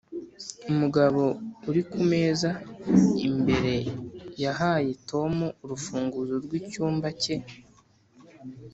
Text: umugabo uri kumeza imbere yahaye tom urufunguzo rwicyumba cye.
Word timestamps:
umugabo 0.71 1.23
uri 1.69 1.81
kumeza 1.91 2.49
imbere 3.27 3.75
yahaye 4.43 4.91
tom 5.09 5.33
urufunguzo 5.63 6.35
rwicyumba 6.45 7.07
cye. 7.21 7.35